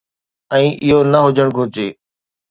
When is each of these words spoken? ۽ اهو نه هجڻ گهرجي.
۽ 0.53 0.63
اهو 0.83 0.97
نه 1.11 1.19
هجڻ 1.25 1.47
گهرجي. 1.59 1.85